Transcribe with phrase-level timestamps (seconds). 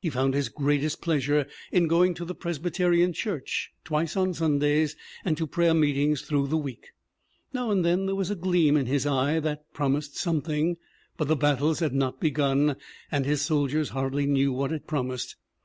[0.00, 4.94] He found his greatest pleasure in going to the Presbyterian Church twice on Sundays
[5.24, 6.90] and to prayer meetings through the week.
[7.52, 10.76] Now and then there was a gleam in his eye that prom ised something,
[11.16, 12.76] but the battles had not begun,
[13.10, 15.34] and his soldiers hardly knew what it promised.